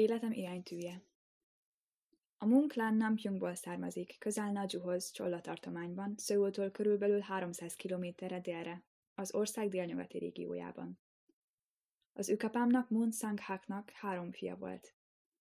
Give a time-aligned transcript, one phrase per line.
[0.00, 1.02] Életem iránytűje
[2.38, 9.68] A Munklán Nampyungból származik, közel Najuhoz, Csolla tartományban, Szöultól körülbelül 300 kilométerre délre, az ország
[9.68, 10.98] délnyugati régiójában.
[12.12, 14.94] Az ükapámnak Mun Sang-haknak három fia volt.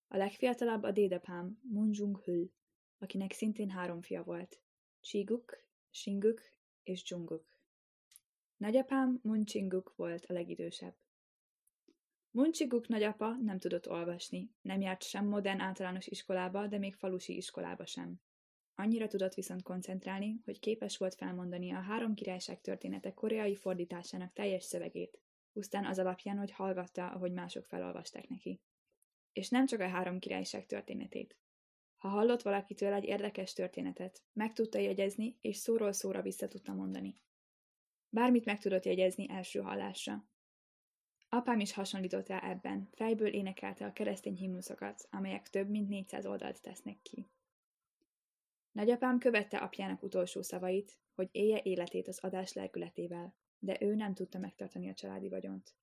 [0.07, 2.51] A legfiatalabb a dédapám, Mun Jung-hul,
[2.97, 4.61] akinek szintén három fia volt.
[5.01, 5.57] Chiguk,
[5.89, 6.41] Shinguk
[6.83, 7.45] és Junguk.
[8.57, 10.95] Nagyapám Mun Chinguk volt a legidősebb.
[12.31, 17.85] Muncsiguk nagyapa nem tudott olvasni, nem járt sem modern általános iskolába, de még falusi iskolába
[17.85, 18.21] sem.
[18.75, 24.63] Annyira tudott viszont koncentrálni, hogy képes volt felmondani a három királyság története koreai fordításának teljes
[24.63, 25.19] szövegét,
[25.53, 28.61] pusztán az alapján, hogy hallgatta, ahogy mások felolvasták neki.
[29.33, 31.37] És nem csak a három királyság történetét.
[31.97, 37.17] Ha hallott valakitől egy érdekes történetet, meg tudta jegyezni, és szóról szóra vissza tudta mondani.
[38.09, 40.27] Bármit meg tudott jegyezni első hallásra,
[41.29, 46.61] Apám is hasonlított rá ebben, fejből énekelte a keresztény himnuszokat, amelyek több mint 400 oldalt
[46.61, 47.27] tesznek ki.
[48.71, 54.39] Nagyapám követte apjának utolsó szavait, hogy élje életét az adás lelkületével, de ő nem tudta
[54.39, 55.75] megtartani a családi vagyont.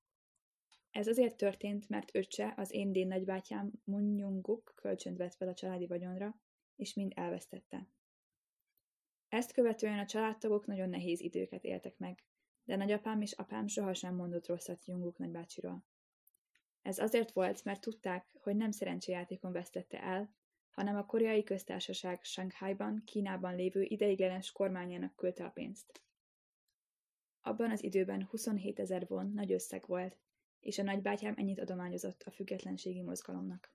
[0.91, 5.87] Ez azért történt, mert öccse, az én dén nagybátyám Munnyunguk kölcsönt vett fel a családi
[5.87, 6.39] vagyonra,
[6.75, 7.87] és mind elvesztette.
[9.29, 12.23] Ezt követően a családtagok nagyon nehéz időket éltek meg,
[12.67, 15.83] de nagyapám és apám sohasem mondott rosszat Junguk nagybácsiról.
[16.81, 20.33] Ez azért volt, mert tudták, hogy nem szerencsejátékon vesztette el,
[20.71, 26.01] hanem a koreai köztársaság Shanghaiban, Kínában lévő ideiglenes kormányának küldte a pénzt.
[27.41, 30.17] Abban az időben 27 ezer von nagy összeg volt,
[30.59, 33.69] és a nagybátyám ennyit adományozott a függetlenségi mozgalomnak.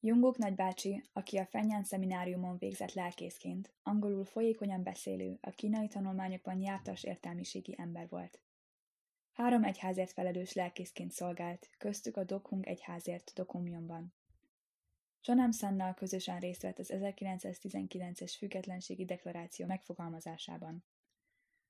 [0.00, 7.04] Junguk nagybácsi, aki a Fenyán szemináriumon végzett lelkészként, angolul folyékonyan beszélő, a kínai tanulmányokban jártas
[7.04, 8.40] értelmiségi ember volt.
[9.32, 14.14] Három egyházért felelős lelkészként szolgált, köztük a Dokhung egyházért Dokumyonban.
[15.20, 20.84] Sonam Sannal közösen részt vett az 1919-es függetlenségi deklaráció megfogalmazásában.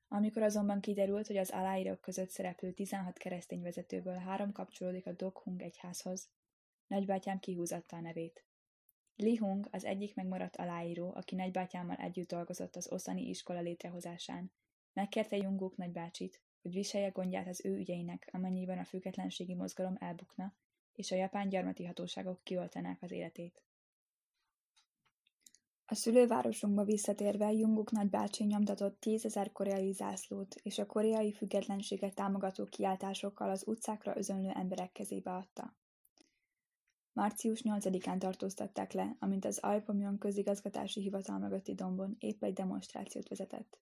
[0.08, 5.62] Amikor azonban kiderült, hogy az aláírók között szereplő 16 keresztény vezetőből három kapcsolódik a Dokhung
[5.62, 6.28] egyházhoz,
[6.88, 8.44] Nagybátyám kihúzatta a nevét.
[9.16, 14.52] Li Hung az egyik megmaradt aláíró, aki nagybátyámmal együtt dolgozott az oszani iskola létrehozásán.
[14.92, 20.54] Megkérte Junguk nagybácsit, hogy viselje gondját az ő ügyeinek, amennyiben a függetlenségi mozgalom elbukna,
[20.92, 23.62] és a japán gyarmati hatóságok kioltanák az életét.
[25.86, 33.50] A szülővárosunkba visszatérve Junguk nagybácsi nyomtatott tízezer koreai zászlót, és a koreai függetlenséget támogató kiáltásokkal
[33.50, 35.76] az utcákra özönlő emberek kezébe adta.
[37.18, 43.78] Március 8-án tartóztatták le, amint az Alpomyon közigazgatási hivatal mögötti dombon épp egy demonstrációt vezetett.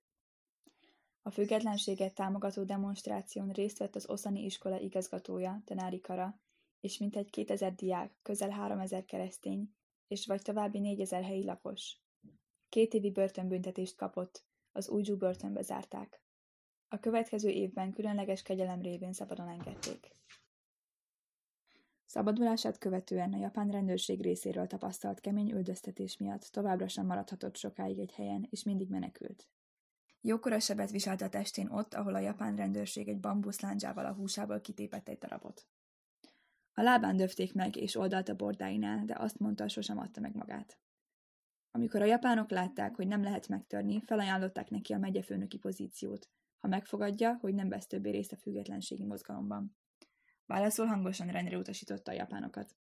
[1.22, 6.40] A függetlenséget támogató demonstráción részt vett az Oszani iskola igazgatója, Tanári Kara,
[6.80, 9.74] és mintegy 2000 diák, közel 3000 keresztény,
[10.06, 12.00] és vagy további 4000 helyi lakos.
[12.68, 16.22] Két évi börtönbüntetést kapott, az Újzsú börtönbe zárták.
[16.88, 20.16] A következő évben különleges kegyelem révén szabadon engedték.
[22.06, 28.12] Szabadulását követően a japán rendőrség részéről tapasztalt kemény üldöztetés miatt továbbra sem maradhatott sokáig egy
[28.12, 29.48] helyen, és mindig menekült.
[30.20, 35.08] Jókora sebet viselt a testén ott, ahol a japán rendőrség egy bambuszláncsával a húsából kitépett
[35.08, 35.66] egy darabot.
[36.74, 40.78] A lábán döfték meg, és oldalt a bordáinál, de azt mondta, sosem adta meg magát.
[41.70, 46.28] Amikor a japánok látták, hogy nem lehet megtörni, felajánlották neki a megyefőnöki pozíciót,
[46.58, 49.76] ha megfogadja, hogy nem vesz többé részt a függetlenségi mozgalomban.
[50.46, 52.76] Válaszol hangosan rendre utasította a japánokat.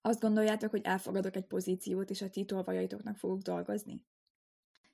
[0.00, 4.04] Azt gondoljátok, hogy elfogadok egy pozíciót, és a ti tolvajaitoknak fogok dolgozni?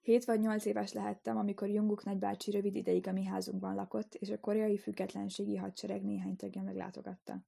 [0.00, 4.30] Hét vagy nyolc éves lehettem, amikor Junguk nagybácsi rövid ideig a mi házunkban lakott, és
[4.30, 7.44] a koreai függetlenségi hadsereg néhány tagja meglátogatta.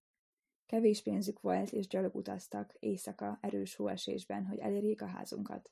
[0.66, 5.70] Kevés pénzük volt, és gyalog utaztak, éjszaka, erős hóesésben, hogy elérjék a házunkat.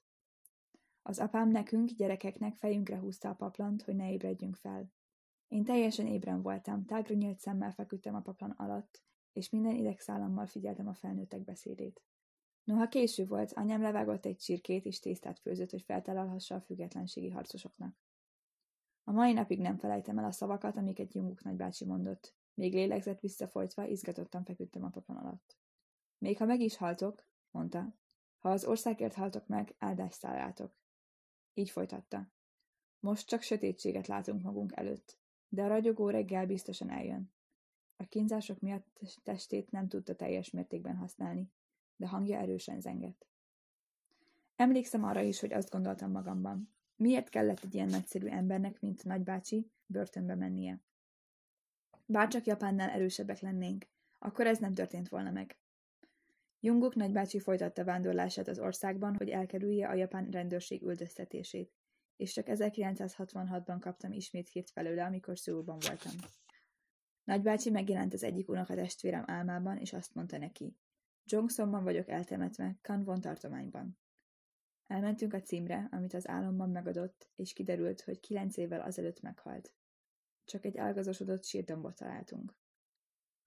[1.02, 4.92] Az apám nekünk, gyerekeknek fejünkre húzta a paplant, hogy ne ébredjünk fel.
[5.48, 9.02] Én teljesen ébren voltam, tágra nyílt szemmel feküdtem a paplan alatt,
[9.32, 12.02] és minden idegszállammal figyeltem a felnőttek beszédét.
[12.64, 17.96] Noha késő volt, anyám levágott egy csirkét és tésztát főzött, hogy feltalálhassa a függetlenségi harcosoknak.
[19.04, 22.34] A mai napig nem felejtem el a szavakat, amiket Junguk nagybácsi mondott.
[22.54, 25.58] Még lélegzett visszafolytva, izgatottan feküdtem a paplan alatt.
[26.18, 27.94] Még ha meg is haltok, mondta,
[28.38, 30.76] ha az országért haltok meg, áldást szálljátok.
[31.54, 32.30] Így folytatta.
[33.00, 35.18] Most csak sötétséget látunk magunk előtt
[35.48, 37.32] de a ragyogó reggel biztosan eljön.
[37.96, 41.50] A kínzások miatt testét nem tudta teljes mértékben használni,
[41.96, 43.26] de hangja erősen zengett.
[44.56, 46.70] Emlékszem arra is, hogy azt gondoltam magamban.
[46.96, 50.80] Miért kellett egy ilyen nagyszerű embernek, mint nagybácsi, börtönbe mennie?
[52.06, 53.86] Bárcsak Japánnál erősebbek lennénk,
[54.18, 55.56] akkor ez nem történt volna meg.
[56.60, 61.72] Junguk nagybácsi folytatta vándorlását az országban, hogy elkerülje a japán rendőrség üldöztetését,
[62.18, 66.12] és csak 1966-ban kaptam ismét hírt felőle, amikor Szőulban voltam.
[67.24, 70.76] Nagybácsi megjelent az egyik unokatestvérem álmában, és azt mondta neki.
[71.24, 73.98] Jongsonban vagyok eltemetve, Kanvon tartományban.
[74.86, 79.72] Elmentünk a címre, amit az álomban megadott, és kiderült, hogy kilenc évvel azelőtt meghalt.
[80.44, 82.56] Csak egy elgazosodott sírdombot találtunk.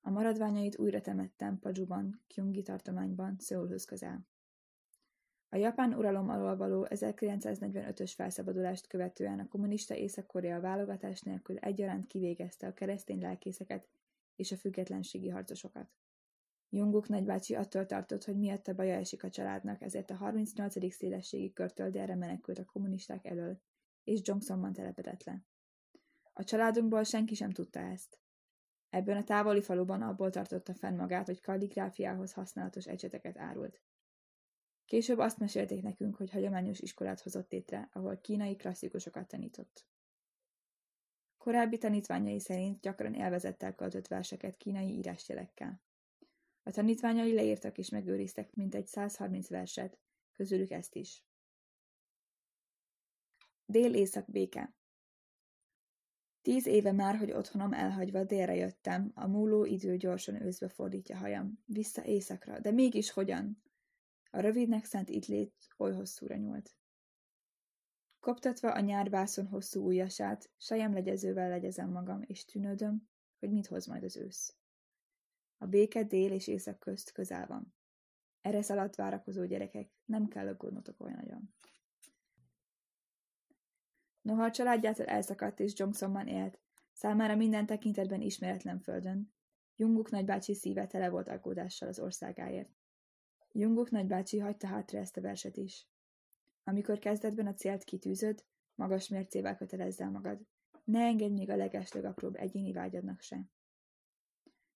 [0.02, 4.28] A maradványait újra temettem Pajuban, Kyungi tartományban, Szöulhöz közel.
[5.54, 12.68] A japán uralom alól való 1945-ös felszabadulást követően a kommunista Észak-Korea válogatás nélkül egyaránt kivégezte
[12.68, 13.88] a keresztény lelkészeket
[14.36, 15.90] és a függetlenségi harcosokat.
[16.70, 20.94] Junguk nagybácsi attól tartott, hogy miatta baja esik a családnak, ezért a 38.
[20.94, 23.62] szélességi körtől délre menekült a kommunisták elől,
[24.04, 25.44] és Jongsonban telepedett le.
[26.34, 28.20] A családunkból senki sem tudta ezt.
[28.90, 33.82] Ebben a távoli faluban abból tartotta fenn magát, hogy kalligráfiához használatos ecseteket árult.
[34.92, 39.86] Később azt mesélték nekünk, hogy hagyományos iskolát hozott létre, ahol kínai klasszikusokat tanított.
[41.38, 45.82] Korábbi tanítványai szerint gyakran élvezettel költött verseket kínai írásjelekkel.
[46.64, 50.00] A tanítványai leírtak és megőriztek mintegy 130 verset,
[50.32, 51.26] közülük ezt is.
[53.66, 54.76] Dél-észak béke
[56.42, 61.64] Tíz éve már, hogy otthonom elhagyva délre jöttem, a múló idő gyorsan őszbe fordítja hajam.
[61.66, 63.62] Vissza éjszakra, de mégis hogyan?
[64.34, 66.76] A rövidnek szánt lét oly hosszúra nyúlt.
[68.20, 70.52] Koptatva a nyárvászon hosszú ujjasát,
[70.94, 74.56] legyezővel legyezem magam, és tűnődöm, hogy mit hoz majd az ősz.
[75.58, 77.74] A béke dél és észak közt közel van.
[78.42, 81.56] Erre szaladt várakozó gyerekek, nem kell aggódnotok olyan nagyon.
[84.22, 86.60] Noha a családjától elszakadt és Jongsonban élt,
[86.94, 89.34] számára minden tekintetben ismeretlen földön,
[89.76, 92.81] Junguk nagybácsi szíve tele volt aggódással az országáért.
[93.52, 95.88] Junguk nagybácsi hagyta hátra ezt a verset is.
[96.64, 98.44] Amikor kezdetben a célt kitűzöd,
[98.76, 100.40] magas mércével kötelezzel magad.
[100.84, 103.50] Ne engedj még a legeslegapróbb egyéni vágyadnak se.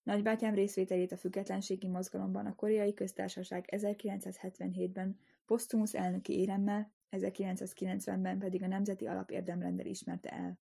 [0.03, 8.67] Nagybátyám részvételét a függetlenségi mozgalomban a koreai köztársaság 1977-ben posztumusz elnöki éremmel, 1990-ben pedig a
[8.67, 10.59] Nemzeti Alapérdemrendel ismerte el.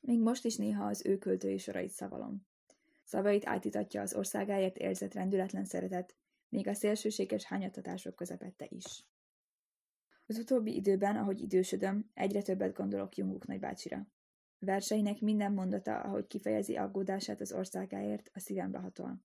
[0.00, 2.46] Még most is néha az ő költői sorait szavalom.
[3.04, 6.14] Szavait átítatja az országáért érzett rendületlen szeretet,
[6.50, 9.04] még a szélsőséges hányatatások közepette is.
[10.26, 14.06] Az utóbbi időben, ahogy idősödöm, egyre többet gondolok Junguk nagybácsira.
[14.58, 19.22] Verseinek minden mondata, ahogy kifejezi aggódását az országáért, a szívembe hatol.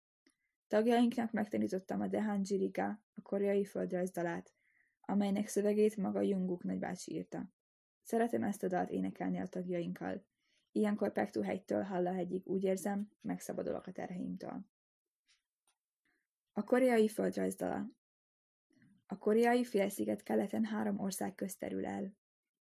[0.68, 4.52] Tagjainknak megtanítottam a Dehan Jiriga, a koreai földrajz dalát,
[5.00, 7.52] amelynek szövegét maga Junguk nagybácsi írta.
[8.02, 10.24] Szeretem ezt a dalt énekelni a tagjainkkal.
[10.72, 14.64] Ilyenkor Pektuhegytől Hallahegyig úgy érzem, megszabadulok a terheimtől.
[16.58, 17.90] A koreai földrajzdala
[19.06, 22.16] A koreai félsziget keleten három ország közterül el.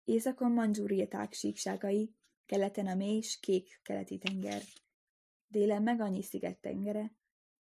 [0.03, 4.61] Északon Mandzsúrieták síkságai, keleten a mély kék keleti tenger,
[5.47, 7.15] délen meg annyi sziget tengere,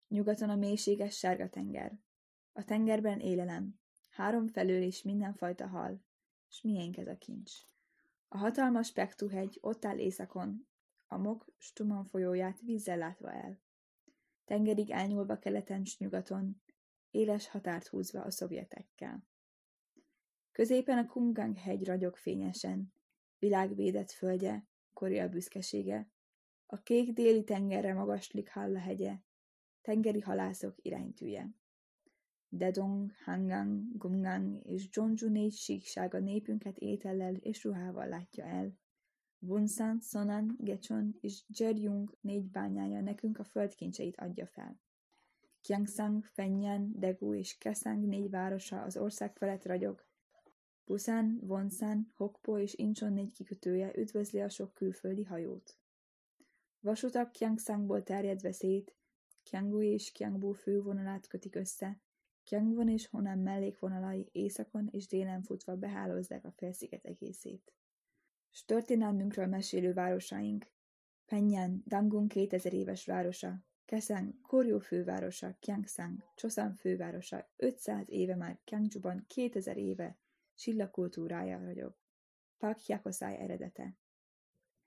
[0.08, 2.00] nyugaton a mélységes sárga tenger.
[2.54, 3.80] A tengerben élelem,
[4.10, 6.04] három felől is mindenfajta hal,
[6.50, 7.52] s miénk ez a kincs.
[8.28, 10.68] A hatalmas Pektu-hegy ott áll északon,
[11.08, 13.64] a Mok Stuman folyóját vízzel látva el.
[14.46, 16.62] Tengerig elnyúlva keleten s nyugaton,
[17.12, 19.24] éles határt húzva a szovjetekkel.
[20.52, 22.94] Középen a Kumgang hegy ragyog fényesen,
[23.40, 26.10] világvédett földje, Korea büszkesége,
[26.66, 29.20] a kék déli tengerre magaslik Halla hegye,
[29.82, 31.50] tengeri halászok iránytűje.
[32.50, 38.78] Dedong, Hangang, Gumgang és Jeonju négy síksága népünket étellel és ruhával látja el.
[39.46, 44.80] Bunsan, Sonan, Gechon és Jerjung négy bányája nekünk a földkincseit adja fel.
[45.62, 50.06] Kyangsang, Fenyan, Degu és Kesang négy városa az ország felett ragyog,
[50.86, 55.78] Busan, Wonsan, Hokpo és Incheon négy kikötője üdvözli a sok külföldi hajót.
[56.80, 58.96] Vasutak Kyangsangból terjedve szét,
[59.44, 62.00] Kyangbu és Kyangbu fővonalát kötik össze,
[62.44, 67.74] Kyangwon és Honan mellékvonalai északon és délen futva behálózzák a félsziget egészét.
[68.56, 70.68] S történelmünkről mesélő városaink,
[71.26, 79.26] Penyan, Dangun 2000 éves városa, Keseng, Koryo fővárosa, Kyangsang, Chosan fővárosa, 500 éve már Kyangjuban
[79.28, 80.18] 2000 éve
[80.54, 81.98] Silla kultúrája ragyog.
[82.58, 83.98] Pak Yakoszáj eredete.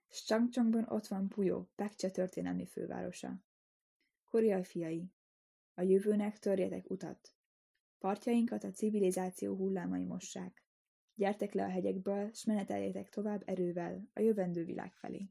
[0.09, 3.43] Changchongban ott van Puyo, Pekcse történelmi fővárosa.
[4.23, 5.11] Koreai fiai.
[5.73, 7.33] A jövőnek törjetek utat.
[7.97, 10.63] Partjainkat a civilizáció hullámai mossák.
[11.19, 15.29] Gyertek le a hegyekből, s meneteljétek tovább erővel a jövendő világ felé.